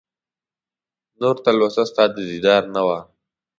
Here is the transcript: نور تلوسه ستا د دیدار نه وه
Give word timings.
نور 1.21 1.35
تلوسه 1.43 1.83
ستا 1.89 2.03
د 2.13 2.17
دیدار 2.31 2.63
نه 2.75 2.81
وه 2.87 2.99